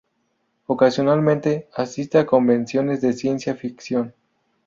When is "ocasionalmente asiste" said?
0.67-2.17